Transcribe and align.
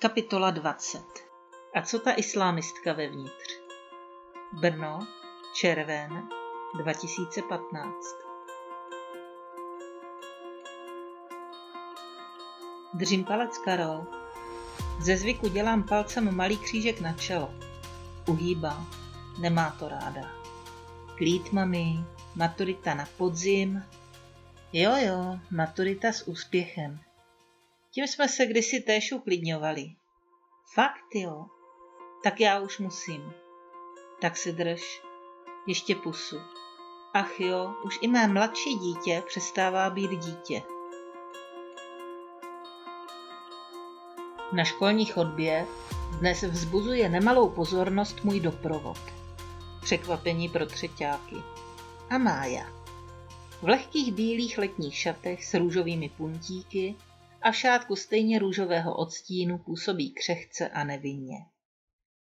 Kapitola 0.00 0.50
20 0.50 1.02
A 1.74 1.82
co 1.82 1.98
ta 1.98 2.12
islámistka 2.12 2.92
vevnitř? 2.92 3.60
Brno, 4.52 5.06
červen 5.54 6.28
2015 6.82 7.94
Držím 12.94 13.24
palec, 13.24 13.58
Karol. 13.58 14.06
Ze 15.00 15.16
zvyku 15.16 15.48
dělám 15.48 15.82
palcem 15.82 16.36
malý 16.36 16.58
křížek 16.58 17.00
na 17.00 17.12
čelo. 17.12 17.54
Uhýbá. 18.28 18.86
Nemá 19.38 19.76
to 19.78 19.88
ráda. 19.88 20.22
Klít, 21.16 21.52
mami. 21.52 22.04
Maturita 22.34 22.94
na 22.94 23.06
podzim. 23.16 23.82
Jo, 24.72 24.96
jo, 24.96 25.38
maturita 25.50 26.12
s 26.12 26.28
úspěchem. 26.28 27.07
Tím 27.98 28.08
jsme 28.08 28.28
se 28.28 28.46
kdysi 28.46 28.80
též 28.80 29.12
uklidňovali. 29.12 29.86
Fakt 30.74 31.14
jo. 31.14 31.46
Tak 32.22 32.40
já 32.40 32.60
už 32.60 32.78
musím. 32.78 33.32
Tak 34.20 34.36
si 34.36 34.52
drž. 34.52 35.02
Ještě 35.66 35.94
pusu. 35.94 36.36
Ach 37.14 37.40
jo, 37.40 37.74
už 37.84 37.98
i 38.02 38.08
mé 38.08 38.28
mladší 38.28 38.74
dítě 38.74 39.22
přestává 39.26 39.90
být 39.90 40.10
dítě. 40.10 40.62
Na 44.52 44.64
školní 44.64 45.04
chodbě 45.04 45.66
dnes 46.18 46.42
vzbuzuje 46.42 47.08
nemalou 47.08 47.48
pozornost 47.48 48.24
můj 48.24 48.40
doprovod. 48.40 48.98
Překvapení 49.82 50.48
pro 50.48 50.66
třetíáky. 50.66 51.36
A 52.10 52.18
Mája. 52.18 52.66
V 53.62 53.68
lehkých 53.68 54.12
bílých 54.12 54.58
letních 54.58 54.96
šatech 54.96 55.44
s 55.44 55.54
růžovými 55.54 56.08
puntíky 56.08 56.96
a 57.42 57.50
v 57.50 57.56
šátku 57.56 57.96
stejně 57.96 58.38
růžového 58.38 58.96
odstínu 58.96 59.58
působí 59.58 60.10
křehce 60.10 60.68
a 60.68 60.84
nevinně. 60.84 61.36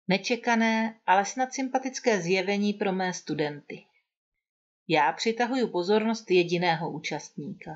Nečekané, 0.08 1.00
ale 1.06 1.24
snad 1.24 1.52
sympatické 1.52 2.20
zjevení 2.20 2.72
pro 2.72 2.92
mé 2.92 3.12
studenty. 3.12 3.84
Já 4.88 5.12
přitahuju 5.12 5.68
pozornost 5.68 6.30
jediného 6.30 6.90
účastníka. 6.90 7.70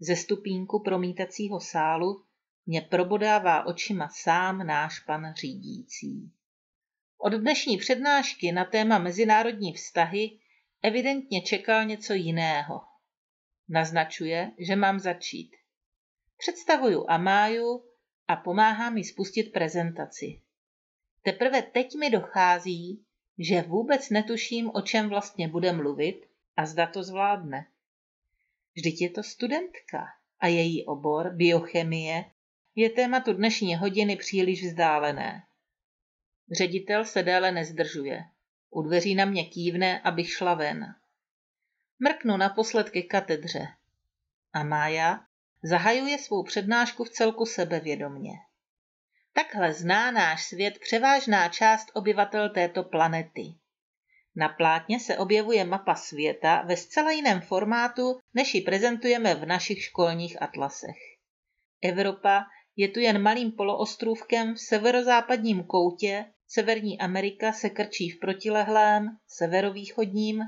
Ze 0.00 0.16
stupínku 0.16 0.78
promítacího 0.78 1.60
sálu 1.60 2.24
mě 2.66 2.80
probodává 2.80 3.66
očima 3.66 4.08
sám 4.08 4.66
náš 4.66 5.00
pan 5.00 5.34
řídící. 5.34 6.32
Od 7.18 7.32
dnešní 7.32 7.78
přednášky 7.78 8.52
na 8.52 8.64
téma 8.64 8.98
mezinárodní 8.98 9.72
vztahy 9.72 10.38
evidentně 10.82 11.42
čekal 11.42 11.84
něco 11.84 12.12
jiného. 12.12 12.80
Naznačuje, 13.68 14.52
že 14.58 14.76
mám 14.76 15.00
začít. 15.00 15.56
Představuju 16.40 17.04
Amáju 17.08 17.84
a 18.28 18.36
pomáhá 18.36 18.90
mi 18.90 19.04
spustit 19.04 19.52
prezentaci. 19.52 20.40
Teprve 21.22 21.62
teď 21.62 21.94
mi 21.94 22.10
dochází, 22.10 23.04
že 23.38 23.62
vůbec 23.62 24.10
netuším, 24.10 24.70
o 24.74 24.80
čem 24.80 25.08
vlastně 25.08 25.48
bude 25.48 25.72
mluvit 25.72 26.26
a 26.56 26.66
zda 26.66 26.86
to 26.86 27.02
zvládne. 27.02 27.66
Vždyť 28.76 29.00
je 29.00 29.10
to 29.10 29.22
studentka 29.22 30.06
a 30.40 30.46
její 30.46 30.86
obor, 30.86 31.30
biochemie, 31.34 32.24
je 32.74 32.90
tématu 32.90 33.32
dnešní 33.32 33.76
hodiny 33.76 34.16
příliš 34.16 34.64
vzdálené. 34.64 35.42
Ředitel 36.52 37.04
se 37.04 37.22
déle 37.22 37.52
nezdržuje. 37.52 38.24
U 38.70 38.82
dveří 38.82 39.14
na 39.14 39.24
mě 39.24 39.44
kývne, 39.44 40.00
abych 40.00 40.32
šla 40.32 40.54
ven. 40.54 40.94
Mrknu 41.98 42.36
naposled 42.36 42.90
ke 42.90 43.02
katedře. 43.02 43.66
A 44.52 44.62
Mája 44.64 45.29
zahajuje 45.62 46.18
svou 46.18 46.42
přednášku 46.42 47.04
v 47.04 47.10
celku 47.10 47.46
sebevědomně. 47.46 48.32
Takhle 49.32 49.72
zná 49.72 50.10
náš 50.10 50.44
svět 50.44 50.78
převážná 50.78 51.48
část 51.48 51.88
obyvatel 51.94 52.50
této 52.50 52.82
planety. 52.82 53.42
Na 54.36 54.48
plátně 54.48 55.00
se 55.00 55.18
objevuje 55.18 55.64
mapa 55.64 55.94
světa 55.94 56.62
ve 56.62 56.76
zcela 56.76 57.10
jiném 57.10 57.40
formátu, 57.40 58.18
než 58.34 58.54
ji 58.54 58.60
prezentujeme 58.60 59.34
v 59.34 59.46
našich 59.46 59.82
školních 59.82 60.42
atlasech. 60.42 60.96
Evropa 61.82 62.44
je 62.76 62.88
tu 62.88 63.00
jen 63.00 63.22
malým 63.22 63.52
poloostrůvkem 63.52 64.54
v 64.54 64.60
severozápadním 64.60 65.64
koutě, 65.64 66.24
Severní 66.52 67.00
Amerika 67.00 67.52
se 67.52 67.70
krčí 67.70 68.10
v 68.10 68.18
protilehlém, 68.18 69.16
severovýchodním 69.26 70.40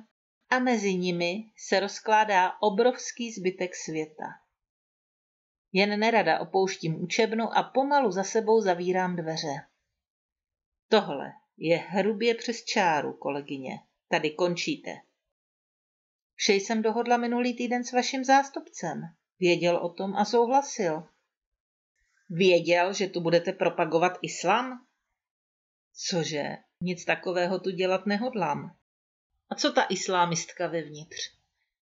a 0.50 0.58
mezi 0.58 0.94
nimi 0.94 1.44
se 1.56 1.80
rozkládá 1.80 2.52
obrovský 2.60 3.32
zbytek 3.32 3.74
světa. 3.74 4.41
Jen 5.72 6.00
nerada 6.00 6.38
opouštím 6.40 7.02
učebnu 7.02 7.56
a 7.56 7.62
pomalu 7.62 8.10
za 8.10 8.24
sebou 8.24 8.60
zavírám 8.60 9.16
dveře. 9.16 9.66
Tohle 10.88 11.32
je 11.56 11.76
hrubě 11.76 12.34
přes 12.34 12.64
čáru, 12.64 13.12
kolegyně. 13.12 13.80
Tady 14.08 14.30
končíte. 14.30 14.90
Vše 16.34 16.52
jsem 16.52 16.82
dohodla 16.82 17.16
minulý 17.16 17.56
týden 17.56 17.84
s 17.84 17.92
vaším 17.92 18.24
zástupcem. 18.24 19.02
Věděl 19.40 19.76
o 19.76 19.88
tom 19.88 20.16
a 20.16 20.24
souhlasil. 20.24 21.08
Věděl, 22.30 22.92
že 22.92 23.08
tu 23.08 23.20
budete 23.20 23.52
propagovat 23.52 24.18
islám? 24.22 24.86
Cože, 25.92 26.56
nic 26.80 27.04
takového 27.04 27.60
tu 27.60 27.70
dělat 27.70 28.06
nehodlám. 28.06 28.76
A 29.50 29.54
co 29.54 29.72
ta 29.72 29.86
islámistka 29.90 30.66
vevnitř? 30.66 31.16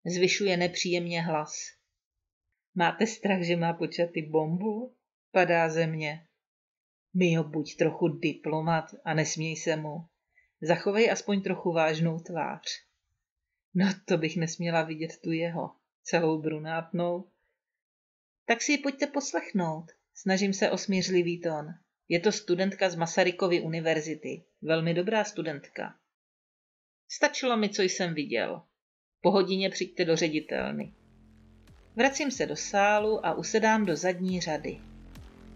Zvyšuje 0.05 0.57
nepříjemně 0.57 1.23
hlas. 1.23 1.80
Máte 2.81 3.07
strach, 3.07 3.43
že 3.43 3.57
má 3.57 3.73
počaty 3.73 4.23
bombu? 4.23 4.97
Padá 5.33 5.69
ze 5.69 5.87
mě. 5.87 6.27
Mio, 7.15 7.45
buď 7.45 7.77
trochu 7.77 8.09
diplomat 8.09 8.85
a 9.05 9.15
nesměj 9.15 9.57
se 9.57 9.77
mu. 9.77 10.07
Zachovej 10.61 11.11
aspoň 11.11 11.43
trochu 11.43 11.73
vážnou 11.73 12.19
tvář. 12.19 12.67
No 13.75 13.87
to 14.05 14.19
bych 14.19 14.37
nesměla 14.37 14.83
vidět 14.83 15.21
tu 15.23 15.33
jeho, 15.33 15.71
celou 16.03 16.43
brunátnou. 16.43 17.29
Tak 18.45 18.63
si 18.63 18.73
ji 18.73 18.79
pojďte 18.79 19.07
poslechnout. 19.07 19.93
Snažím 20.15 20.53
se 20.53 20.71
o 20.71 20.79
smířlivý 20.79 21.41
tón. 21.41 21.67
Je 22.09 22.21
to 22.21 22.33
studentka 22.33 22.91
z 22.91 22.97
Masarykovy 22.97 23.61
univerzity. 23.61 24.45
Velmi 24.63 24.95
dobrá 24.95 25.25
studentka. 25.25 25.97
Stačilo 27.09 27.57
mi, 27.57 27.69
co 27.69 27.83
jsem 27.83 28.15
viděl. 28.15 28.63
Po 29.21 29.31
hodině 29.31 29.71
přijďte 29.71 30.05
do 30.05 30.17
ředitelny. 30.17 30.95
Vracím 31.97 32.31
se 32.31 32.47
do 32.47 32.57
sálu 32.57 33.27
a 33.27 33.35
usedám 33.35 33.87
do 33.87 33.97
zadní 33.97 34.41
řady. 34.41 34.81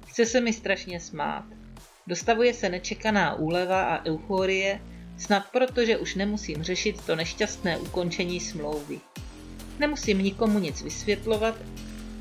Chce 0.07 0.27
se 0.27 0.41
mi 0.41 0.53
strašně 0.53 1.01
smát. 1.01 1.45
Dostavuje 2.07 2.55
se 2.55 2.69
nečekaná 2.69 3.35
úleva 3.35 3.85
a 3.85 4.05
euforie, 4.05 4.81
snad 5.19 5.51
proto, 5.53 5.85
že 5.85 5.99
už 5.99 6.15
nemusím 6.15 6.63
řešit 6.63 7.01
to 7.07 7.17
nešťastné 7.17 7.79
ukončení 7.79 8.41
smlouvy. 8.41 9.01
Nemusím 9.79 10.19
nikomu 10.19 10.59
nic 10.59 10.83
vysvětlovat 10.83 11.55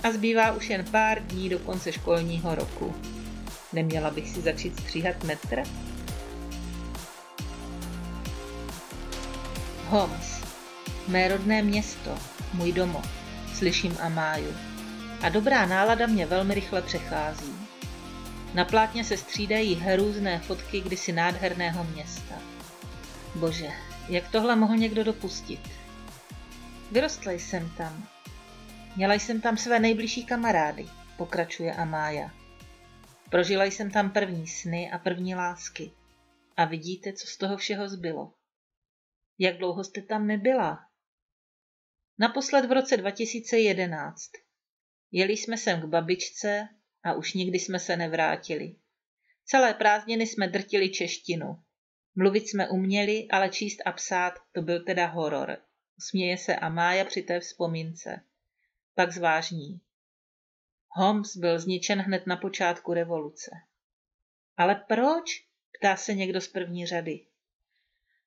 a 0.03 0.11
zbývá 0.11 0.51
už 0.51 0.69
jen 0.69 0.85
pár 0.91 1.27
dní 1.27 1.49
do 1.49 1.59
konce 1.59 1.91
školního 1.91 2.55
roku. 2.55 2.95
Neměla 3.73 4.11
bych 4.11 4.29
si 4.29 4.41
začít 4.41 4.79
stříhat 4.79 5.23
metr? 5.23 5.63
Homs, 9.87 10.41
mé 11.07 11.27
rodné 11.27 11.61
město, 11.61 12.17
můj 12.53 12.71
domov, 12.71 13.22
slyším 13.53 13.97
Amáju. 14.01 14.55
A 15.21 15.29
dobrá 15.29 15.65
nálada 15.65 16.05
mě 16.07 16.25
velmi 16.25 16.53
rychle 16.53 16.81
přechází. 16.81 17.53
Na 18.53 18.65
plátně 18.65 19.03
se 19.03 19.17
střídají 19.17 19.75
hrůzné 19.75 20.39
fotky 20.39 20.81
kdysi 20.81 21.11
nádherného 21.11 21.83
města. 21.83 22.35
Bože, 23.35 23.69
jak 24.09 24.31
tohle 24.31 24.55
mohl 24.55 24.77
někdo 24.77 25.03
dopustit? 25.03 25.69
Vyrostla 26.91 27.31
jsem 27.31 27.69
tam, 27.69 28.07
Měla 28.95 29.13
jsem 29.13 29.41
tam 29.41 29.57
své 29.57 29.79
nejbližší 29.79 30.25
kamarády, 30.25 30.85
pokračuje 31.17 31.73
Amája. 31.73 32.31
Prožila 33.29 33.63
jsem 33.63 33.91
tam 33.91 34.11
první 34.11 34.47
sny 34.47 34.91
a 34.91 34.97
první 34.97 35.35
lásky. 35.35 35.91
A 36.57 36.65
vidíte, 36.65 37.13
co 37.13 37.27
z 37.27 37.37
toho 37.37 37.57
všeho 37.57 37.89
zbylo. 37.89 38.33
Jak 39.39 39.57
dlouho 39.57 39.83
jste 39.83 40.01
tam 40.01 40.27
nebyla? 40.27 40.79
Naposled 42.23 42.65
v 42.65 42.71
roce 42.71 42.97
2011. 42.97 44.31
Jeli 45.11 45.33
jsme 45.33 45.57
sem 45.57 45.81
k 45.81 45.85
babičce 45.85 46.67
a 47.03 47.13
už 47.13 47.33
nikdy 47.33 47.59
jsme 47.59 47.79
se 47.79 47.97
nevrátili. 47.97 48.75
Celé 49.45 49.73
prázdniny 49.73 50.27
jsme 50.27 50.47
drtili 50.47 50.89
češtinu. 50.89 51.63
Mluvit 52.15 52.49
jsme 52.49 52.69
uměli, 52.69 53.27
ale 53.31 53.49
číst 53.49 53.77
a 53.85 53.91
psát 53.91 54.33
to 54.51 54.61
byl 54.61 54.83
teda 54.83 55.05
horor. 55.05 55.57
Směje 55.99 56.37
se 56.37 56.55
Amája 56.55 57.05
při 57.05 57.21
té 57.21 57.39
vzpomínce 57.39 58.21
pak 58.95 59.11
zvážní. 59.11 59.81
Holmes 60.89 61.37
byl 61.37 61.59
zničen 61.59 61.99
hned 61.99 62.27
na 62.27 62.37
počátku 62.37 62.93
revoluce. 62.93 63.51
Ale 64.57 64.75
proč? 64.87 65.47
ptá 65.79 65.95
se 65.95 66.13
někdo 66.13 66.41
z 66.41 66.47
první 66.47 66.85
řady. 66.85 67.25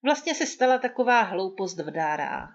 Vlastně 0.03 0.35
se 0.35 0.47
stala 0.47 0.79
taková 0.79 1.23
hloupost 1.23 1.79
v 1.79 1.91
Dárá. 1.91 2.49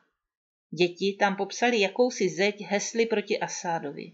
Děti 0.74 1.18
tam 1.20 1.36
popsali 1.36 1.80
jakousi 1.80 2.30
zeď 2.30 2.62
hesly 2.62 3.06
proti 3.06 3.40
Asádovi. 3.40 4.12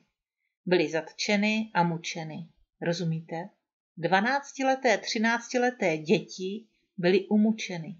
Byly 0.65 0.89
zatčeny 0.89 1.71
a 1.73 1.83
mučeny. 1.83 2.49
Rozumíte? 2.81 3.49
Dvanáctileté, 3.97 4.97
třináctileté 4.97 5.97
děti 5.97 6.65
byly 6.97 7.27
umučeny. 7.27 7.95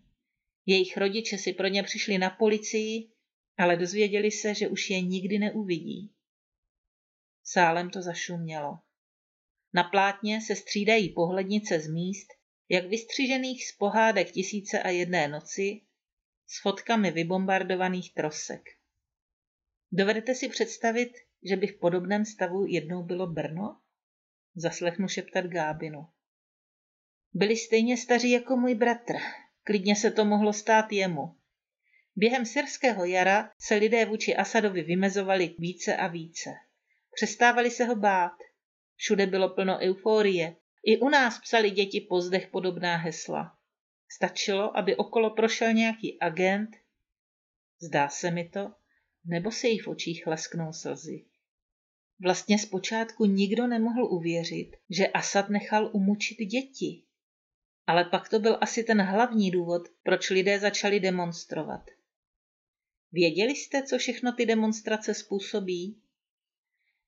Jejich 0.66 0.98
rodiče 0.98 1.38
si 1.38 1.54
pro 1.54 1.68
ně 1.68 1.84
přišli 1.84 2.18
na 2.18 2.30
policii, 2.30 3.10
ale 3.58 3.78
dozvěděli 3.78 4.32
se, 4.32 4.54
že 4.54 4.68
už 4.68 4.90
je 4.90 5.02
nikdy 5.02 5.40
neuvidí. 5.40 6.12
Sálem 7.44 7.90
to 7.90 8.02
zašumělo. 8.02 8.80
Na 9.74 9.84
plátně 9.84 10.42
se 10.42 10.56
střídají 10.56 11.10
pohlednice 11.10 11.80
z 11.80 11.88
míst, 11.88 12.28
jak 12.70 12.86
vystřižených 12.86 13.68
z 13.68 13.78
pohádek 13.78 14.32
tisíce 14.32 14.84
a 14.84 14.90
jedné 14.90 15.28
noci, 15.28 15.82
s 16.48 16.62
fotkami 16.62 17.12
vybombardovaných 17.12 18.14
trosek. 18.14 18.70
Dovedete 19.92 20.36
si 20.36 20.50
představit, 20.50 21.14
že 21.44 21.56
by 21.56 21.68
v 21.68 21.80
podobném 21.80 22.26
stavu 22.26 22.66
jednou 22.66 23.04
bylo 23.04 23.28
Brno? 23.28 23.80
Zaslechnu 24.56 25.08
šeptat 25.08 25.46
Gábinu. 25.46 26.08
Byli 27.34 27.58
stejně 27.58 27.98
staří 27.98 28.32
jako 28.32 28.56
můj 28.56 28.76
bratr. 28.76 29.14
Klidně 29.64 29.96
se 29.96 30.12
to 30.12 30.26
mohlo 30.26 30.54
stát 30.54 30.92
jemu. 30.92 31.36
Během 32.16 32.46
syrského 32.46 33.06
jara 33.06 33.52
se 33.60 33.76
lidé 33.76 34.06
vůči 34.06 34.36
Asadovi 34.36 34.82
vymezovali 34.82 35.56
více 35.60 35.96
a 35.96 36.08
více. 36.08 36.50
Přestávali 37.16 37.72
se 37.72 37.86
ho 37.86 37.96
bát. 37.96 38.32
Všude 38.96 39.26
bylo 39.26 39.50
plno 39.50 39.78
euforie. 39.80 40.56
I 40.84 40.98
u 40.98 41.10
nás 41.10 41.40
psali 41.40 41.72
děti 41.72 42.02
pozdech 42.02 42.48
podobná 42.48 42.98
hesla. 42.98 43.57
Stačilo, 44.10 44.78
aby 44.78 44.96
okolo 44.96 45.30
prošel 45.30 45.74
nějaký 45.74 46.20
agent, 46.20 46.70
zdá 47.82 48.10
se 48.10 48.32
mi 48.32 48.50
to, 48.50 48.74
nebo 49.26 49.52
se 49.52 49.68
jí 49.68 49.80
v 49.80 49.88
očích 49.88 50.28
lesknou 50.28 50.74
slzy. 50.74 51.26
Vlastně 52.20 52.60
zpočátku 52.60 53.26
nikdo 53.26 53.68
nemohl 53.68 54.06
uvěřit, 54.06 54.72
že 54.90 55.08
Asad 55.08 55.50
nechal 55.50 55.90
umučit 55.94 56.38
děti. 56.38 57.04
Ale 57.88 58.06
pak 58.06 58.30
to 58.30 58.40
byl 58.40 58.58
asi 58.62 58.84
ten 58.84 59.02
hlavní 59.02 59.52
důvod, 59.52 59.82
proč 60.04 60.30
lidé 60.30 60.60
začali 60.60 61.00
demonstrovat. 61.00 61.82
Věděli 63.12 63.56
jste, 63.56 63.84
co 63.84 63.98
všechno 63.98 64.32
ty 64.32 64.46
demonstrace 64.46 65.14
způsobí? 65.14 66.02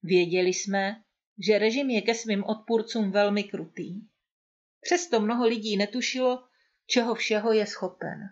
Věděli 0.04 0.50
jsme, 0.50 1.04
že 1.48 1.60
režim 1.60 1.90
je 1.90 2.02
ke 2.02 2.16
svým 2.16 2.44
odpůrcům 2.44 3.12
velmi 3.12 3.44
krutý. 3.44 4.02
Přesto 4.82 5.20
mnoho 5.20 5.48
lidí 5.48 5.78
netušilo, 5.78 6.49
čeho 6.90 7.16
všeho 7.16 7.54
je 7.54 7.66
schopen. 7.66 8.30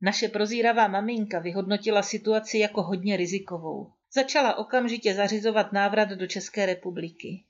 Naše 0.00 0.28
prozíravá 0.28 0.88
maminka 0.88 1.38
vyhodnotila 1.38 2.02
situaci 2.02 2.58
jako 2.58 2.82
hodně 2.82 3.16
rizikovou. 3.16 3.92
Začala 4.14 4.54
okamžitě 4.54 5.14
zařizovat 5.14 5.72
návrat 5.72 6.08
do 6.08 6.26
České 6.26 6.66
republiky. 6.66 7.44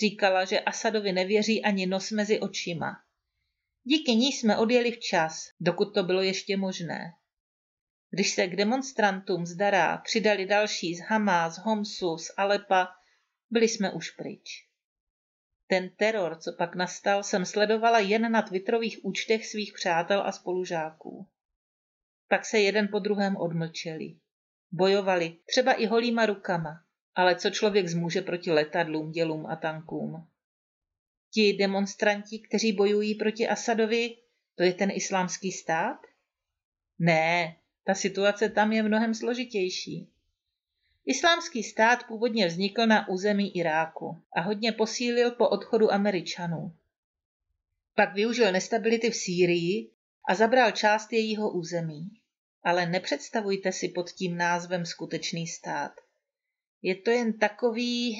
Říkala, 0.00 0.44
že 0.44 0.60
Asadovi 0.60 1.12
nevěří 1.12 1.64
ani 1.64 1.86
nos 1.86 2.10
mezi 2.10 2.40
očima. 2.40 2.90
Díky 3.84 4.12
ní 4.14 4.32
jsme 4.32 4.56
odjeli 4.56 4.90
včas, 4.90 5.50
dokud 5.60 5.94
to 5.94 6.02
bylo 6.02 6.22
ještě 6.22 6.56
možné. 6.56 7.12
Když 8.10 8.30
se 8.30 8.46
k 8.46 8.56
demonstrantům 8.56 9.46
z 9.46 9.56
přidali 10.04 10.46
další 10.46 10.94
z 10.94 11.00
Hamá, 11.00 11.50
z 11.50 11.58
Homsu, 11.58 12.18
z 12.18 12.30
Alepa, 12.36 12.88
byli 13.50 13.68
jsme 13.68 13.92
už 13.92 14.10
pryč. 14.10 14.69
Ten 15.70 15.90
teror, 15.96 16.36
co 16.36 16.52
pak 16.52 16.74
nastal, 16.74 17.22
jsem 17.22 17.44
sledovala 17.44 17.98
jen 17.98 18.32
na 18.32 18.42
twitterových 18.42 19.04
účtech 19.04 19.46
svých 19.46 19.72
přátel 19.72 20.22
a 20.26 20.32
spolužáků. 20.32 21.26
Pak 22.28 22.44
se 22.44 22.58
jeden 22.58 22.88
po 22.88 22.98
druhém 22.98 23.36
odmlčeli. 23.36 24.16
Bojovali, 24.72 25.36
třeba 25.46 25.72
i 25.72 25.86
holýma 25.86 26.26
rukama, 26.26 26.84
ale 27.14 27.36
co 27.36 27.50
člověk 27.50 27.88
zmůže 27.88 28.22
proti 28.22 28.50
letadlům, 28.50 29.10
dělům 29.10 29.46
a 29.46 29.56
tankům. 29.56 30.28
Ti 31.32 31.52
demonstranti, 31.52 32.38
kteří 32.38 32.72
bojují 32.72 33.14
proti 33.14 33.48
Asadovi, 33.48 34.16
to 34.54 34.62
je 34.62 34.74
ten 34.74 34.90
islámský 34.90 35.52
stát? 35.52 35.98
Ne, 36.98 37.56
ta 37.84 37.94
situace 37.94 38.48
tam 38.48 38.72
je 38.72 38.82
mnohem 38.82 39.14
složitější. 39.14 40.10
Islámský 41.04 41.62
stát 41.62 42.06
původně 42.06 42.46
vznikl 42.46 42.86
na 42.86 43.08
území 43.08 43.56
Iráku 43.56 44.22
a 44.36 44.40
hodně 44.40 44.72
posílil 44.72 45.30
po 45.30 45.48
odchodu 45.48 45.92
Američanů. 45.92 46.76
Pak 47.94 48.14
využil 48.14 48.52
nestability 48.52 49.10
v 49.10 49.16
Sýrii 49.16 49.90
a 50.28 50.34
zabral 50.34 50.70
část 50.70 51.12
jejího 51.12 51.50
území. 51.50 52.10
Ale 52.62 52.86
nepředstavujte 52.86 53.72
si 53.72 53.88
pod 53.88 54.10
tím 54.10 54.36
názvem 54.36 54.86
skutečný 54.86 55.46
stát. 55.46 55.92
Je 56.82 56.94
to 56.94 57.10
jen 57.10 57.38
takový... 57.38 58.16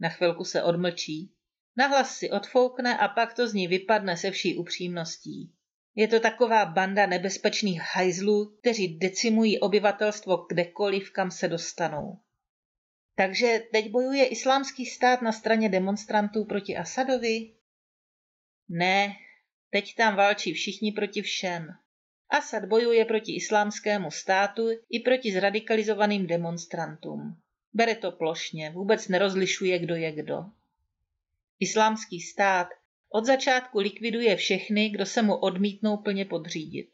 Na 0.00 0.08
chvilku 0.08 0.44
se 0.44 0.62
odmlčí. 0.62 1.32
Nahlas 1.76 2.16
si 2.16 2.30
odfoukne 2.30 2.98
a 2.98 3.08
pak 3.08 3.34
to 3.34 3.48
z 3.48 3.54
ní 3.54 3.68
vypadne 3.68 4.16
se 4.16 4.30
vší 4.30 4.58
upřímností. 4.58 5.52
Je 5.94 6.08
to 6.08 6.20
taková 6.20 6.64
banda 6.64 7.06
nebezpečných 7.06 7.80
hajzlů, 7.94 8.56
kteří 8.60 8.98
decimují 8.98 9.60
obyvatelstvo 9.60 10.36
kdekoliv, 10.36 11.12
kam 11.12 11.30
se 11.30 11.48
dostanou. 11.48 12.18
Takže 13.14 13.62
teď 13.72 13.90
bojuje 13.90 14.26
islámský 14.26 14.86
stát 14.86 15.22
na 15.22 15.32
straně 15.32 15.68
demonstrantů 15.68 16.44
proti 16.44 16.76
Asadovi? 16.76 17.50
Ne, 18.68 19.16
teď 19.70 19.94
tam 19.94 20.16
válčí 20.16 20.52
všichni 20.52 20.92
proti 20.92 21.22
všem. 21.22 21.68
Asad 22.30 22.64
bojuje 22.64 23.04
proti 23.04 23.36
islámskému 23.36 24.10
státu 24.10 24.68
i 24.90 25.00
proti 25.00 25.32
zradikalizovaným 25.32 26.26
demonstrantům. 26.26 27.36
Bere 27.74 27.94
to 27.94 28.12
plošně, 28.12 28.70
vůbec 28.70 29.08
nerozlišuje, 29.08 29.78
kdo 29.78 29.94
je 29.94 30.12
kdo. 30.12 30.44
Islámský 31.60 32.20
stát 32.20 32.68
od 33.14 33.24
začátku 33.24 33.78
likviduje 33.78 34.36
všechny, 34.36 34.88
kdo 34.88 35.06
se 35.06 35.22
mu 35.22 35.36
odmítnou 35.36 35.96
plně 35.96 36.24
podřídit. 36.24 36.90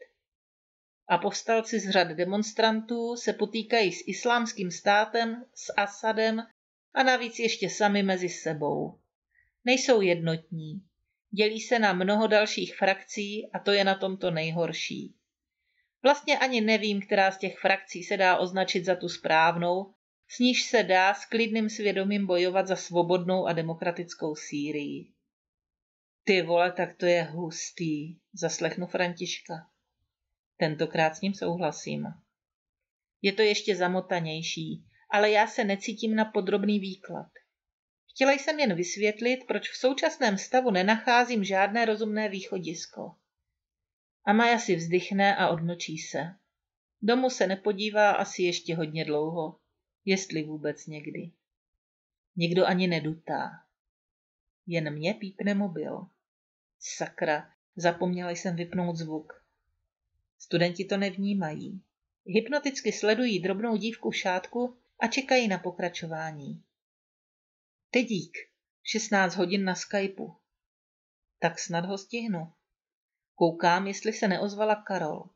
A 1.07 1.17
povstalci 1.17 1.79
z 1.79 1.89
řad 1.89 2.07
demonstrantů 2.07 3.15
se 3.15 3.33
potýkají 3.33 3.91
s 3.91 4.03
islámským 4.07 4.71
státem, 4.71 5.45
s 5.55 5.73
Asadem 5.77 6.43
a 6.93 7.03
navíc 7.03 7.39
ještě 7.39 7.69
sami 7.69 8.03
mezi 8.03 8.29
sebou. 8.29 8.99
Nejsou 9.65 10.01
jednotní. 10.01 10.81
Dělí 11.31 11.61
se 11.61 11.79
na 11.79 11.93
mnoho 11.93 12.27
dalších 12.27 12.75
frakcí 12.75 13.49
a 13.53 13.59
to 13.59 13.71
je 13.71 13.83
na 13.83 13.95
tomto 13.95 14.31
nejhorší. 14.31 15.15
Vlastně 16.03 16.39
ani 16.39 16.61
nevím, 16.61 17.01
která 17.01 17.31
z 17.31 17.37
těch 17.37 17.57
frakcí 17.57 18.03
se 18.03 18.17
dá 18.17 18.37
označit 18.37 18.85
za 18.85 18.95
tu 18.95 19.09
správnou, 19.09 19.93
s 20.27 20.39
níž 20.39 20.63
se 20.63 20.83
dá 20.83 21.13
s 21.13 21.25
klidným 21.25 21.69
svědomím 21.69 22.27
bojovat 22.27 22.67
za 22.67 22.75
svobodnou 22.75 23.45
a 23.47 23.53
demokratickou 23.53 24.35
Sýrii. 24.35 25.11
Ty 26.29 26.41
vole, 26.41 26.71
tak 26.71 26.97
to 26.97 27.05
je 27.05 27.23
hustý, 27.23 28.19
zaslechnu 28.33 28.87
Františka. 28.87 29.53
Tentokrát 30.57 31.15
s 31.15 31.21
ním 31.21 31.33
souhlasím. 31.33 32.05
Je 33.21 33.33
to 33.33 33.41
ještě 33.41 33.75
zamotanější, 33.75 34.85
ale 35.11 35.31
já 35.31 35.47
se 35.47 35.63
necítím 35.63 36.15
na 36.15 36.25
podrobný 36.25 36.79
výklad. 36.79 37.27
Chtěla 38.09 38.31
jsem 38.31 38.59
jen 38.59 38.75
vysvětlit, 38.75 39.39
proč 39.47 39.69
v 39.69 39.77
současném 39.77 40.37
stavu 40.37 40.71
nenacházím 40.71 41.43
žádné 41.43 41.85
rozumné 41.85 42.29
východisko. 42.29 43.15
A 44.25 44.33
Maja 44.33 44.59
si 44.59 44.75
vzdychne 44.75 45.35
a 45.35 45.49
odmlčí 45.49 45.97
se. 45.97 46.19
Domu 47.01 47.29
se 47.29 47.47
nepodívá 47.47 48.11
asi 48.11 48.43
ještě 48.43 48.75
hodně 48.75 49.05
dlouho, 49.05 49.59
jestli 50.05 50.43
vůbec 50.43 50.85
někdy. 50.85 51.31
Nikdo 52.35 52.65
ani 52.65 52.87
nedutá. 52.87 53.49
Jen 54.67 54.93
mě 54.93 55.13
pípne 55.13 55.53
mobil. 55.53 56.07
Sakra, 56.79 57.51
zapomněla 57.75 58.31
jsem 58.31 58.55
vypnout 58.55 58.95
zvuk. 58.95 59.43
Studenti 60.37 60.85
to 60.85 60.97
nevnímají. 60.97 61.81
Hypnoticky 62.25 62.91
sledují 62.91 63.39
drobnou 63.39 63.75
dívku 63.75 64.09
v 64.09 64.15
šátku 64.15 64.77
a 64.99 65.07
čekají 65.07 65.47
na 65.47 65.57
pokračování. 65.57 66.63
Tedík, 67.91 68.37
16 68.83 69.35
hodin 69.35 69.63
na 69.63 69.75
Skypeu. 69.75 70.35
Tak 71.39 71.59
snad 71.59 71.85
ho 71.85 71.97
stihnu. 71.97 72.51
Koukám, 73.35 73.87
jestli 73.87 74.13
se 74.13 74.27
neozvala 74.27 74.75
Karol. 74.75 75.29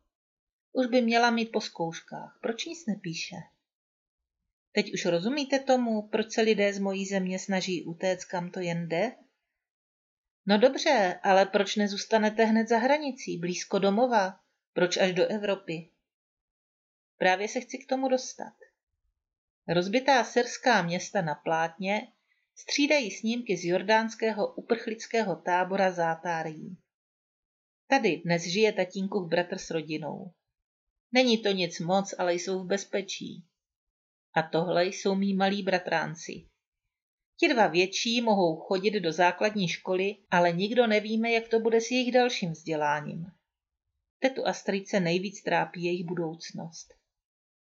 Už 0.71 0.87
by 0.87 1.01
měla 1.01 1.31
mít 1.31 1.51
po 1.51 1.61
zkouškách. 1.61 2.39
Proč 2.41 2.65
nic 2.65 2.85
nepíše? 2.85 3.35
Teď 4.71 4.93
už 4.93 5.05
rozumíte 5.05 5.59
tomu, 5.59 6.07
proč 6.07 6.33
se 6.33 6.41
lidé 6.41 6.73
z 6.73 6.79
mojí 6.79 7.05
země 7.05 7.39
snaží 7.39 7.83
utéct, 7.83 8.25
kam 8.25 8.51
to 8.51 8.59
jen 8.59 8.89
jde? 8.89 9.11
No 10.45 10.57
dobře, 10.57 11.19
ale 11.23 11.45
proč 11.45 11.75
nezůstanete 11.75 12.45
hned 12.45 12.67
za 12.67 12.77
hranicí, 12.77 13.37
blízko 13.37 13.79
domova? 13.79 14.39
Proč 14.73 14.97
až 14.97 15.13
do 15.13 15.27
Evropy? 15.27 15.89
Právě 17.17 17.47
se 17.47 17.59
chci 17.59 17.77
k 17.77 17.87
tomu 17.87 18.07
dostat. 18.07 18.53
Rozbitá 19.67 20.23
syrská 20.23 20.81
města 20.81 21.21
na 21.21 21.35
plátně 21.35 22.07
střídají 22.55 23.11
snímky 23.11 23.57
z 23.57 23.65
jordánského 23.65 24.53
uprchlického 24.53 25.35
tábora 25.35 25.91
Zátárí. 25.91 26.77
Tady 27.87 28.21
dnes 28.25 28.43
žije 28.43 28.73
tatínkův 28.73 29.29
bratr 29.29 29.57
s 29.57 29.69
rodinou. 29.69 30.31
Není 31.11 31.37
to 31.37 31.51
nic 31.51 31.79
moc, 31.79 32.13
ale 32.17 32.33
jsou 32.33 32.63
v 32.63 32.67
bezpečí. 32.67 33.45
A 34.33 34.43
tohle 34.43 34.85
jsou 34.85 35.15
mý 35.15 35.33
malí 35.33 35.63
bratránci. 35.63 36.47
Ti 37.39 37.47
dva 37.47 37.67
větší 37.67 38.21
mohou 38.21 38.55
chodit 38.55 38.91
do 38.91 39.11
základní 39.11 39.67
školy, 39.67 40.15
ale 40.31 40.51
nikdo 40.51 40.87
nevíme, 40.87 41.31
jak 41.31 41.47
to 41.47 41.59
bude 41.59 41.81
s 41.81 41.91
jejich 41.91 42.11
dalším 42.11 42.51
vzděláním. 42.51 43.25
Tetu 44.19 44.47
Astrice 44.47 44.99
nejvíc 44.99 45.43
trápí 45.43 45.83
jejich 45.83 46.05
budoucnost. 46.05 46.93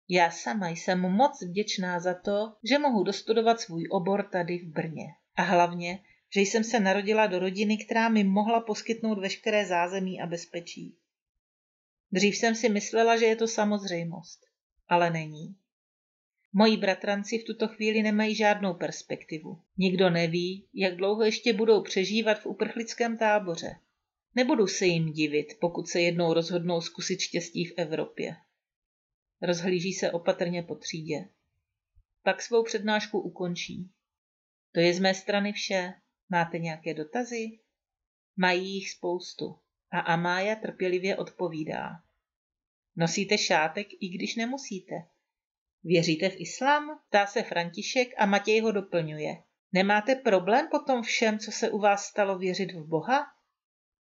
Já 0.09 0.31
sama 0.31 0.69
jsem 0.69 0.99
moc 0.99 1.41
vděčná 1.41 1.99
za 1.99 2.13
to, 2.13 2.55
že 2.63 2.79
mohu 2.79 3.03
dostudovat 3.03 3.61
svůj 3.61 3.87
obor 3.91 4.29
tady 4.31 4.57
v 4.57 4.73
Brně. 4.73 5.05
A 5.35 5.41
hlavně, 5.41 5.99
že 6.35 6.41
jsem 6.41 6.63
se 6.63 6.79
narodila 6.79 7.27
do 7.27 7.39
rodiny, 7.39 7.77
která 7.77 8.09
mi 8.09 8.23
mohla 8.23 8.59
poskytnout 8.59 9.19
veškeré 9.19 9.65
zázemí 9.65 10.21
a 10.21 10.27
bezpečí. 10.27 10.97
Dřív 12.11 12.35
jsem 12.37 12.55
si 12.55 12.69
myslela, 12.69 13.17
že 13.17 13.25
je 13.25 13.35
to 13.35 13.47
samozřejmost, 13.47 14.39
ale 14.87 15.09
není. 15.09 15.55
Moji 16.55 16.77
bratranci 16.77 17.37
v 17.37 17.43
tuto 17.43 17.67
chvíli 17.67 18.03
nemají 18.03 18.35
žádnou 18.35 18.73
perspektivu. 18.73 19.61
Nikdo 19.77 20.09
neví, 20.09 20.67
jak 20.73 20.95
dlouho 20.95 21.23
ještě 21.23 21.53
budou 21.53 21.83
přežívat 21.83 22.39
v 22.39 22.45
uprchlickém 22.45 23.17
táboře. 23.17 23.75
Nebudu 24.35 24.67
se 24.67 24.85
jim 24.85 25.11
divit, 25.11 25.47
pokud 25.59 25.87
se 25.87 26.01
jednou 26.01 26.33
rozhodnou 26.33 26.81
zkusit 26.81 27.19
štěstí 27.19 27.65
v 27.65 27.73
Evropě. 27.77 28.35
Rozhlíží 29.41 29.93
se 29.93 30.11
opatrně 30.11 30.63
po 30.63 30.75
třídě. 30.75 31.29
Pak 32.23 32.41
svou 32.41 32.63
přednášku 32.63 33.19
ukončí. 33.19 33.89
To 34.73 34.79
je 34.79 34.93
z 34.93 34.99
mé 34.99 35.13
strany 35.13 35.53
vše. 35.53 35.93
Máte 36.29 36.59
nějaké 36.59 36.93
dotazy? 36.93 37.59
Mají 38.37 38.73
jich 38.73 38.89
spoustu. 38.89 39.59
A 39.91 39.99
Amája 39.99 40.55
trpělivě 40.55 41.17
odpovídá. 41.17 41.89
Nosíte 42.95 43.37
šátek, 43.37 43.87
i 43.99 44.09
když 44.09 44.35
nemusíte. 44.35 44.95
Věříte 45.83 46.29
v 46.29 46.39
islám? 46.39 46.99
Ptá 47.09 47.27
se 47.27 47.43
František 47.43 48.07
a 48.17 48.25
Matěj 48.25 48.61
ho 48.61 48.71
doplňuje. 48.71 49.43
Nemáte 49.73 50.15
problém 50.15 50.67
po 50.71 50.79
tom 50.79 51.03
všem, 51.03 51.39
co 51.39 51.51
se 51.51 51.69
u 51.69 51.79
vás 51.79 52.05
stalo 52.05 52.37
věřit 52.37 52.71
v 52.71 52.87
Boha? 52.87 53.25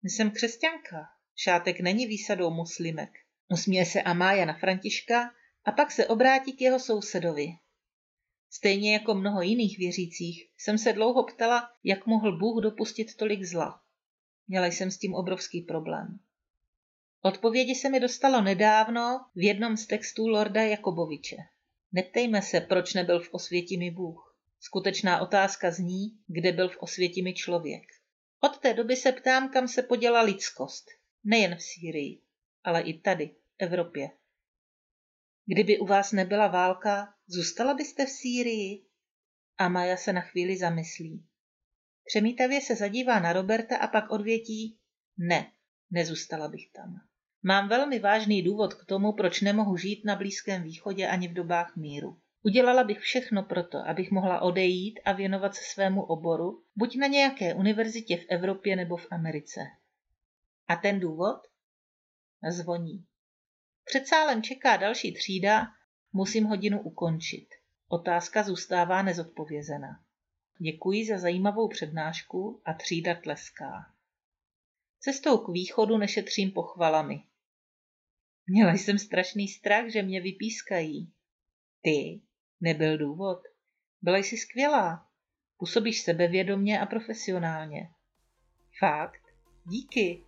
Jsem 0.03 0.31
křesťanka. 0.31 1.05
Šátek 1.35 1.79
není 1.79 2.07
výsadou 2.07 2.51
muslimek. 2.51 3.09
Usměje 3.51 3.85
se 3.85 4.01
Amája 4.01 4.45
na 4.45 4.53
Františka 4.53 5.31
a 5.65 5.71
pak 5.71 5.91
se 5.91 6.07
obrátí 6.07 6.53
k 6.53 6.61
jeho 6.61 6.79
sousedovi. 6.79 7.47
Stejně 8.49 8.93
jako 8.93 9.13
mnoho 9.13 9.41
jiných 9.41 9.77
věřících 9.77 10.49
jsem 10.57 10.77
se 10.77 10.93
dlouho 10.93 11.23
ptala, 11.23 11.69
jak 11.83 12.05
mohl 12.05 12.37
Bůh 12.37 12.63
dopustit 12.63 13.15
tolik 13.15 13.43
zla. 13.43 13.81
Měla 14.47 14.65
jsem 14.65 14.91
s 14.91 14.97
tím 14.97 15.13
obrovský 15.13 15.61
problém. 15.61 16.19
Odpovědi 17.21 17.75
se 17.75 17.89
mi 17.89 17.99
dostalo 17.99 18.41
nedávno 18.41 19.25
v 19.35 19.43
jednom 19.43 19.77
z 19.77 19.87
textů 19.87 20.27
Lorda 20.27 20.63
Jakoboviče. 20.63 21.37
Neptejme 21.91 22.41
se, 22.41 22.61
proč 22.61 22.93
nebyl 22.93 23.19
v 23.19 23.29
Osvětimi 23.33 23.91
Bůh. 23.91 24.35
Skutečná 24.59 25.21
otázka 25.21 25.71
zní, 25.71 26.19
kde 26.27 26.51
byl 26.51 26.69
v 26.69 26.77
Osvětimi 26.77 27.33
člověk. 27.33 27.83
Od 28.39 28.57
té 28.57 28.73
doby 28.73 28.95
se 28.95 29.11
ptám, 29.11 29.49
kam 29.49 29.67
se 29.67 29.83
poděla 29.83 30.21
lidskost. 30.21 30.85
Nejen 31.23 31.55
v 31.55 31.63
Sýrii, 31.63 32.21
ale 32.63 32.81
i 32.81 32.99
tady, 32.99 33.27
v 33.27 33.35
Evropě. 33.59 34.09
Kdyby 35.45 35.79
u 35.79 35.85
vás 35.85 36.11
nebyla 36.11 36.47
válka, 36.47 37.13
zůstala 37.27 37.73
byste 37.73 38.05
v 38.05 38.09
Sýrii? 38.09 38.85
A 39.57 39.69
Maja 39.69 39.97
se 39.97 40.13
na 40.13 40.21
chvíli 40.21 40.57
zamyslí. 40.57 41.25
Přemítavě 42.05 42.61
se 42.61 42.75
zadívá 42.75 43.19
na 43.19 43.33
Roberta 43.33 43.77
a 43.77 43.87
pak 43.87 44.11
odvětí, 44.11 44.79
ne, 45.17 45.51
nezůstala 45.91 46.47
bych 46.47 46.71
tam. 46.71 47.08
Mám 47.43 47.69
velmi 47.69 47.99
vážný 47.99 48.41
důvod 48.41 48.73
k 48.73 48.85
tomu, 48.85 49.13
proč 49.13 49.41
nemohu 49.41 49.77
žít 49.77 50.05
na 50.05 50.15
Blízkém 50.15 50.63
východě 50.63 51.07
ani 51.07 51.27
v 51.27 51.33
dobách 51.33 51.75
míru. 51.75 52.19
Udělala 52.43 52.83
bych 52.83 52.99
všechno 52.99 53.43
proto, 53.43 53.77
abych 53.87 54.11
mohla 54.11 54.41
odejít 54.41 54.99
a 55.05 55.11
věnovat 55.11 55.55
se 55.55 55.61
svému 55.63 56.03
oboru, 56.03 56.63
buď 56.75 56.95
na 56.95 57.07
nějaké 57.07 57.53
univerzitě 57.53 58.17
v 58.17 58.25
Evropě 58.29 58.75
nebo 58.75 58.97
v 58.97 59.07
Americe. 59.11 59.59
A 60.67 60.75
ten 60.75 60.99
důvod? 60.99 61.37
Zvoní. 62.49 63.05
Před 63.83 64.07
sálem 64.07 64.43
čeká 64.43 64.77
další 64.77 65.13
třída, 65.13 65.67
musím 66.13 66.45
hodinu 66.45 66.81
ukončit. 66.81 67.47
Otázka 67.87 68.43
zůstává 68.43 69.01
nezodpovězena. 69.01 69.99
Děkuji 70.59 71.05
za 71.05 71.17
zajímavou 71.17 71.67
přednášku 71.67 72.61
a 72.65 72.73
třída 72.73 73.15
tleská. 73.15 73.93
Cestou 74.99 75.37
k 75.37 75.49
východu 75.49 75.97
nešetřím 75.97 76.51
pochvalami. 76.51 77.23
Měla 78.49 78.73
jsem 78.73 78.97
strašný 78.97 79.47
strach, 79.47 79.87
že 79.87 80.03
mě 80.03 80.21
vypískají. 80.21 81.11
Ty? 81.81 82.21
Nebyl 82.61 82.97
důvod. 82.97 83.39
Byla 84.01 84.17
jsi 84.17 84.37
skvělá. 84.37 85.05
Působíš 85.57 86.01
sebevědomně 86.01 86.79
a 86.79 86.85
profesionálně. 86.85 87.89
Fakt? 88.79 89.21
Díky. 89.65 90.23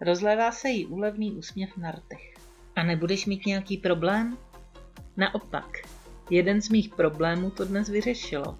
Rozlévá 0.00 0.52
se 0.52 0.68
jí 0.68 0.86
úlevný 0.86 1.32
úsměv 1.32 1.76
na 1.76 1.90
rtech. 1.90 2.34
A 2.76 2.82
nebudeš 2.82 3.26
mít 3.26 3.46
nějaký 3.46 3.76
problém? 3.76 4.38
Naopak, 5.16 5.78
jeden 6.30 6.62
z 6.62 6.68
mých 6.68 6.94
problémů 6.94 7.50
to 7.50 7.64
dnes 7.64 7.88
vyřešilo. 7.88 8.58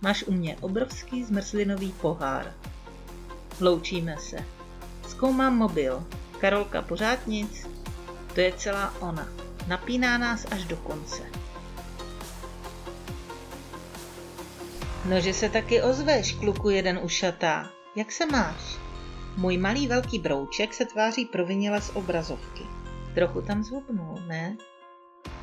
Máš 0.00 0.22
u 0.22 0.32
mě 0.32 0.56
obrovský 0.56 1.24
zmrzlinový 1.24 1.92
pohár. 1.92 2.54
Loučíme 3.60 4.16
se. 4.16 4.36
Zkoumám 5.08 5.56
mobil. 5.56 6.06
Karolka 6.40 6.82
pořád 6.82 7.26
nic. 7.26 7.79
To 8.34 8.40
je 8.40 8.52
celá 8.52 8.94
ona. 9.00 9.28
Napíná 9.66 10.18
nás 10.18 10.46
až 10.50 10.64
do 10.64 10.76
konce. 10.76 11.22
Nože 15.04 15.34
se 15.34 15.48
taky 15.48 15.82
ozveš, 15.82 16.32
kluku 16.32 16.70
jeden 16.70 17.00
ušatá. 17.02 17.70
Jak 17.96 18.12
se 18.12 18.26
máš? 18.26 18.78
Můj 19.36 19.58
malý 19.58 19.86
velký 19.86 20.18
brouček 20.18 20.74
se 20.74 20.84
tváří 20.84 21.24
provinila 21.24 21.80
z 21.80 21.90
obrazovky. 21.94 22.62
Trochu 23.14 23.42
tam 23.42 23.64
zvupnul, 23.64 24.18
ne? 24.26 24.56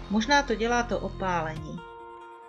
Možná 0.10 0.44
to 0.44 0.56
dělá 0.56 0.84
to 0.84 1.00
opálení. 1.00 1.80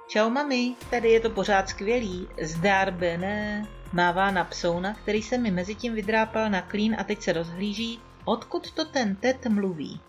Čau 0.09 0.31
mami, 0.31 0.75
tady 0.91 1.11
je 1.11 1.21
to 1.21 1.31
pořád 1.31 1.69
skvělý. 1.69 2.29
Zdár 2.43 2.91
bene. 2.91 3.67
Mává 3.93 4.31
na 4.31 4.45
psouna, 4.45 4.95
který 4.95 5.23
se 5.23 5.39
mi 5.39 5.51
mezi 5.51 5.75
tím 5.75 5.95
vydrápal 5.95 6.51
na 6.51 6.63
klín 6.63 6.97
a 6.99 7.05
teď 7.05 7.23
se 7.23 7.33
rozhlíží, 7.33 8.01
odkud 8.25 8.71
to 8.71 8.85
ten 8.85 9.17
tet 9.17 9.47
mluví. 9.47 10.01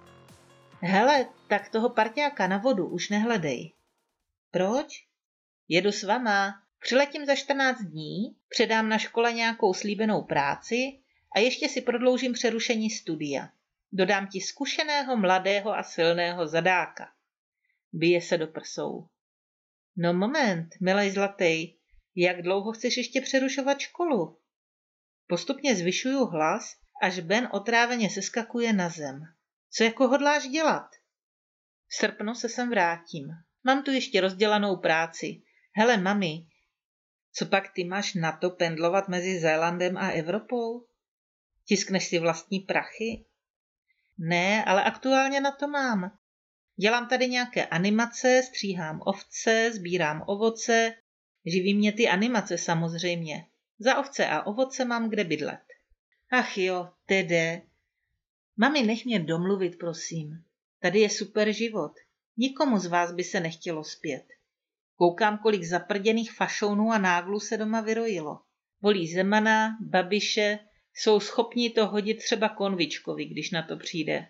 Hele, 0.81 1.25
tak 1.48 1.69
toho 1.69 1.89
parťáka 1.89 2.48
na 2.48 2.57
vodu 2.57 2.88
už 2.88 3.09
nehledej. 3.09 3.74
Proč? 4.51 5.05
Jedu 5.67 5.91
s 5.91 6.03
vama. 6.03 6.63
Přiletím 6.79 7.25
za 7.25 7.36
14 7.36 7.81
dní, 7.81 8.36
předám 8.50 8.89
na 8.89 8.98
škole 8.98 9.33
nějakou 9.33 9.74
slíbenou 9.74 10.21
práci 10.21 11.00
a 11.36 11.39
ještě 11.39 11.69
si 11.69 11.81
prodloužím 11.81 12.33
přerušení 12.33 12.89
studia. 12.89 13.50
Dodám 13.91 14.27
ti 14.27 14.41
zkušeného, 14.41 15.17
mladého 15.17 15.74
a 15.74 15.83
silného 15.83 16.48
zadáka. 16.48 17.12
Bije 17.93 18.21
se 18.21 18.38
do 18.38 18.48
prsou. 18.48 19.07
No 19.98 20.13
moment, 20.13 20.69
milej 20.81 21.12
zlatý, 21.12 21.74
jak 22.15 22.41
dlouho 22.41 22.71
chceš 22.71 22.98
ještě 22.98 23.21
přerušovat 23.21 23.79
školu? 23.79 24.38
Postupně 25.27 25.75
zvyšuju 25.75 26.25
hlas, 26.25 26.75
až 27.01 27.19
Ben 27.19 27.50
otráveně 27.51 28.09
seskakuje 28.09 28.74
na 28.74 28.89
zem. 28.89 29.24
Co 29.70 29.84
jako 29.84 30.08
hodláš 30.08 30.48
dělat? 30.48 30.90
V 31.88 31.96
srpnu 31.96 32.36
se 32.36 32.50
sem 32.50 32.70
vrátím. 32.70 33.28
Mám 33.64 33.84
tu 33.84 33.92
ještě 33.92 34.22
rozdělanou 34.22 34.78
práci. 34.78 35.42
Hele, 35.76 35.98
mami, 35.98 36.48
co 37.34 37.46
pak 37.46 37.74
ty 37.74 37.84
máš 37.84 38.14
na 38.14 38.32
to 38.32 38.50
pendlovat 38.50 39.08
mezi 39.08 39.40
Zélandem 39.40 39.98
a 39.98 40.10
Evropou? 40.10 40.86
Tiskneš 41.66 42.08
si 42.08 42.20
vlastní 42.20 42.60
prachy? 42.60 43.26
Ne, 44.18 44.66
ale 44.66 44.84
aktuálně 44.84 45.42
na 45.42 45.52
to 45.52 45.68
mám. 45.68 46.18
Dělám 46.76 47.08
tady 47.08 47.28
nějaké 47.28 47.66
animace, 47.66 48.44
stříhám 48.44 49.02
ovce, 49.06 49.72
sbírám 49.74 50.24
ovoce, 50.28 50.94
živí 51.46 51.74
mě 51.74 51.92
ty 51.92 52.10
animace 52.10 52.58
samozřejmě. 52.58 53.46
Za 53.80 54.00
ovce 54.00 54.28
a 54.28 54.44
ovoce 54.44 54.86
mám 54.86 55.10
kde 55.10 55.24
bydlet. 55.24 55.64
Ach 56.32 56.58
jo, 56.58 56.90
tede. 57.06 57.62
Mami, 58.62 58.84
nech 58.84 59.06
mě 59.06 59.20
domluvit, 59.20 59.78
prosím. 59.78 60.44
Tady 60.80 61.00
je 61.00 61.10
super 61.10 61.51
život. 61.51 61.92
Nikomu 62.38 62.78
z 62.78 62.86
vás 62.86 63.12
by 63.12 63.24
se 63.24 63.39
nechtělo 63.39 63.84
zpět. 63.84 64.24
Koukám, 64.96 65.38
kolik 65.38 65.63
zaprděných 65.63 66.32
fašounů 66.32 66.92
a 66.92 66.98
náglů 66.98 67.39
se 67.39 67.58
doma 67.58 67.82
vyrojilo. 67.82 68.39
Volí 68.82 69.13
Zemana, 69.13 69.78
Babiše, 69.82 70.60
jsou 70.94 71.20
schopni 71.20 71.70
to 71.70 71.88
hodit 71.88 72.18
třeba 72.18 72.50
konvičkovi, 72.50 73.25
když 73.25 73.51
na 73.51 73.63
to 73.63 73.78
přijde. 73.78 74.28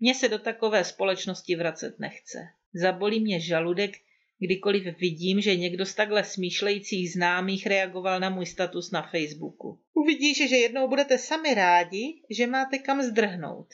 Mně 0.00 0.14
se 0.14 0.28
do 0.28 0.38
takové 0.38 0.84
společnosti 0.84 1.56
vracet 1.56 1.98
nechce. 1.98 2.38
Zabolí 2.74 3.20
mě 3.20 3.40
žaludek, 3.40 3.96
kdykoliv 4.44 4.98
vidím, 4.98 5.40
že 5.40 5.56
někdo 5.56 5.86
z 5.86 5.94
takhle 5.94 6.24
smýšlejících 6.24 7.12
známých 7.12 7.66
reagoval 7.66 8.20
na 8.20 8.30
můj 8.30 8.46
status 8.46 8.90
na 8.90 9.02
Facebooku. 9.02 9.80
Uvidíš, 9.94 10.48
že 10.48 10.56
jednou 10.56 10.88
budete 10.88 11.18
sami 11.18 11.54
rádi, 11.54 12.22
že 12.30 12.46
máte 12.46 12.78
kam 12.78 13.02
zdrhnout. 13.02 13.68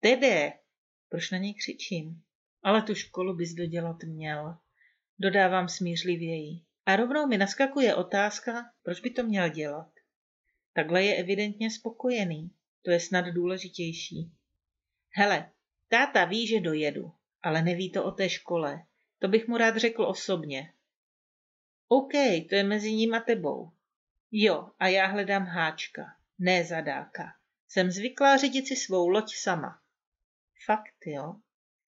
Tede, 0.00 0.52
proč 1.08 1.30
na 1.30 1.38
něj 1.38 1.54
křičím? 1.54 2.22
Ale 2.62 2.82
tu 2.82 2.94
školu 2.94 3.34
bys 3.34 3.54
dodělat 3.54 3.96
měl. 4.02 4.56
Dodávám 5.18 5.68
smířlivěji. 5.68 6.60
A 6.86 6.96
rovnou 6.96 7.26
mi 7.26 7.38
naskakuje 7.38 7.94
otázka, 7.94 8.64
proč 8.82 9.00
by 9.00 9.10
to 9.10 9.22
měl 9.22 9.48
dělat. 9.48 9.90
Takhle 10.72 11.04
je 11.04 11.16
evidentně 11.16 11.70
spokojený. 11.70 12.50
To 12.82 12.90
je 12.90 13.00
snad 13.00 13.24
důležitější. 13.24 14.30
Hele, 15.10 15.50
táta 15.88 16.24
ví, 16.24 16.46
že 16.46 16.60
dojedu, 16.60 17.12
ale 17.42 17.62
neví 17.62 17.90
to 17.90 18.04
o 18.04 18.10
té 18.10 18.28
škole. 18.28 18.82
To 19.18 19.28
bych 19.28 19.48
mu 19.48 19.56
rád 19.56 19.76
řekl 19.76 20.02
osobně. 20.02 20.72
OK, 21.88 22.12
to 22.48 22.54
je 22.54 22.64
mezi 22.64 22.92
ním 22.92 23.14
a 23.14 23.20
tebou. 23.20 23.70
Jo, 24.32 24.70
a 24.78 24.88
já 24.88 25.06
hledám 25.06 25.44
háčka, 25.44 26.16
ne 26.38 26.64
zadáka. 26.64 27.34
Jsem 27.68 27.90
zvyklá 27.90 28.36
řídit 28.36 28.66
si 28.66 28.76
svou 28.76 29.08
loď 29.08 29.34
sama. 29.34 29.80
Fakt, 30.66 31.06
jo? 31.06 31.36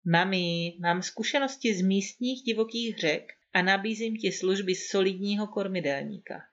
Mami, 0.05 0.77
mám 0.79 1.01
zkušenosti 1.01 1.75
z 1.75 1.81
místních 1.81 2.43
divokých 2.43 2.97
řek 2.97 3.33
a 3.53 3.61
nabízím 3.61 4.17
ti 4.17 4.31
služby 4.31 4.75
solidního 4.75 5.47
kormidelníka. 5.47 6.43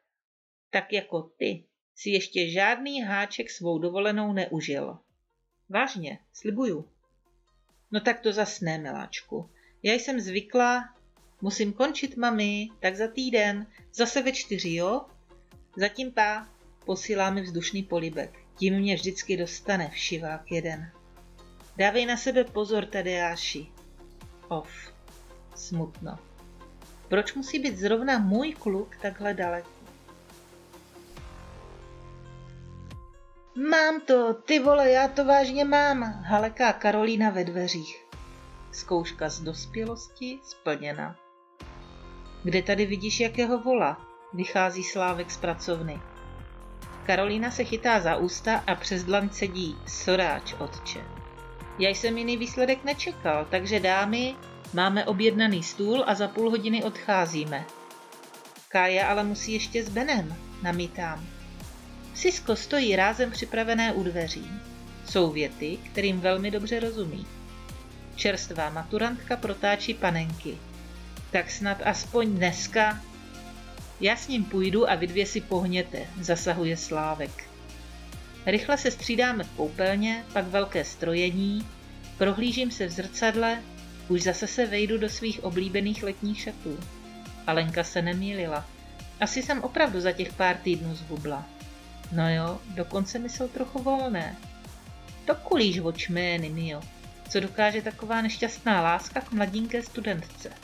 Tak 0.71 0.93
jako 0.93 1.23
ty 1.23 1.65
si 1.95 2.11
ještě 2.11 2.51
žádný 2.51 3.03
háček 3.03 3.51
svou 3.51 3.79
dovolenou 3.79 4.33
neužil. 4.33 4.99
Vážně, 5.69 6.19
slibuju. 6.33 6.89
No 7.91 8.01
tak 8.01 8.21
to 8.21 8.33
zas 8.33 8.61
ne, 8.61 8.79
miláčku. 8.79 9.51
Já 9.87 9.93
jsem 9.93 10.21
zvyklá, 10.21 10.89
musím 11.43 11.73
končit, 11.73 12.17
mami, 12.17 12.69
tak 12.81 12.97
za 12.97 13.09
týden, 13.09 13.67
zase 13.95 14.23
ve 14.23 14.33
čtyři, 14.33 14.75
jo? 14.75 15.01
Zatím 15.77 16.13
pá, 16.13 16.49
posílá 16.85 17.31
mi 17.31 17.43
vzdušný 17.43 17.83
polibek. 17.83 18.39
Tím 18.59 18.75
mě 18.75 18.95
vždycky 18.95 19.37
dostane 19.37 19.89
všivák 19.89 20.53
jeden. 20.53 20.91
Dávej 21.77 22.07
na 22.07 22.17
sebe 22.17 22.45
pozor, 22.45 22.87
Tadeáši. 22.87 23.67
Off. 24.49 24.71
Smutno. 25.55 26.19
Proč 27.09 27.35
musí 27.35 27.59
být 27.59 27.79
zrovna 27.79 28.19
můj 28.19 28.53
kluk 28.53 28.97
takhle 28.97 29.35
daleko? 29.35 29.71
Mám 33.71 34.01
to, 34.01 34.35
ty 34.35 34.59
vole, 34.59 34.91
já 34.91 35.09
to 35.09 35.25
vážně 35.25 35.65
mám, 35.65 36.03
haleká 36.03 36.73
Karolína 36.73 37.31
ve 37.31 37.45
dveřích. 37.45 38.06
Zkouška 38.77 39.29
z 39.29 39.41
dospělosti 39.41 40.39
splněna. 40.45 41.17
Kde 42.45 42.63
tady 42.63 42.87
vidíš 42.87 43.21
jakého 43.21 43.59
vola? 43.59 44.01
Vychází 44.33 44.85
Slávek 44.85 45.31
z 45.31 45.37
pracovny. 45.37 46.01
Karolína 47.07 47.51
se 47.51 47.65
chytá 47.65 48.01
za 48.01 48.17
ústa 48.17 48.65
a 48.67 48.75
přes 48.75 49.05
dlan 49.05 49.31
sedí. 49.31 49.77
Soráč, 49.87 50.55
otče. 50.59 51.05
Já 51.79 51.89
jsem 51.89 52.19
jiný 52.19 52.37
výsledek 52.37 52.85
nečekal, 52.85 53.47
takže 53.51 53.81
dámy, 53.81 54.37
máme 54.75 55.05
objednaný 55.05 55.63
stůl 55.63 56.05
a 56.07 56.15
za 56.15 56.29
půl 56.29 56.51
hodiny 56.51 56.85
odcházíme. 56.85 57.67
Kája 58.69 59.09
ale 59.09 59.25
musí 59.25 59.53
ještě 59.53 59.85
s 59.85 59.89
Benem, 59.89 60.35
namítám. 60.63 61.27
Sisko 62.15 62.57
stojí 62.57 62.97
rázem 62.97 63.31
připravené 63.31 63.93
u 63.93 64.03
dveří. 64.03 64.51
Jsou 65.09 65.31
věty, 65.31 65.79
kterým 65.93 66.21
velmi 66.21 66.51
dobře 66.51 66.81
rozumí. 66.81 67.27
Čerstvá 68.17 68.71
maturantka 68.71 69.37
protáčí 69.37 69.95
panenky. 69.95 70.59
Tak 71.31 71.51
snad 71.51 71.79
aspoň 71.85 72.37
dneska 72.37 73.01
já 74.01 74.17
s 74.17 74.29
ním 74.29 74.45
půjdu 74.45 74.91
a 74.91 74.95
vy 74.95 75.07
dvě 75.07 75.27
si 75.27 75.41
pohněte, 75.41 75.99
zasahuje 76.21 76.77
Slávek. 76.77 77.45
Rychle 78.47 78.79
se 78.79 78.91
střídáme 78.91 79.45
v 79.45 79.51
koupelně, 79.51 80.25
pak 80.33 80.47
velké 80.47 80.85
strojení, 80.85 81.67
prohlížím 82.19 82.71
se 82.71 82.87
v 82.87 82.91
zrcadle, 82.91 83.63
už 84.09 84.23
zase 84.23 84.47
se 84.47 84.67
vejdu 84.67 84.99
do 84.99 85.09
svých 85.09 85.45
oblíbených 85.45 86.03
letních 86.03 86.41
šatů. 86.41 86.79
Alenka 87.47 87.85
se 87.85 88.03
nemýlila. 88.03 88.65
Asi 89.21 89.43
jsem 89.43 89.63
opravdu 89.63 90.01
za 90.01 90.13
těch 90.13 90.33
pár 90.33 90.57
týdnů 90.57 90.95
zhubla. 90.95 91.47
No 92.13 92.35
jo, 92.35 92.61
dokonce 92.75 93.19
mi 93.19 93.29
jsou 93.29 93.49
trochu 93.49 93.83
volné. 93.83 94.37
To 95.25 95.35
kulíš 95.35 95.79
očmény, 95.79 96.49
Mio. 96.49 96.81
Co 97.29 97.41
dokáže 97.41 97.83
taková 97.83 98.23
nešťastná 98.23 98.83
láska 98.83 99.21
k 99.21 99.33
mladinké 99.33 99.83
studentce? 99.83 100.55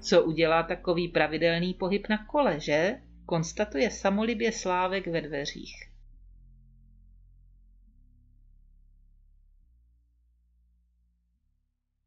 Co 0.00 0.24
udělá 0.24 0.62
takový 0.62 1.08
pravidelný 1.08 1.74
pohyb 1.74 2.08
na 2.08 2.26
kole, 2.26 2.60
že? 2.60 3.00
Konstatuje 3.26 3.90
samolibě 3.90 4.52
Slávek 4.52 5.06
ve 5.06 5.20
dveřích. 5.20 5.87